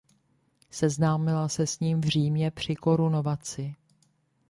Seznámila 0.71 1.49
se 1.49 1.67
s 1.67 1.79
ním 1.79 2.01
v 2.01 2.03
Římě 2.03 2.51
při 2.51 2.75
korunovaci. 2.75 3.75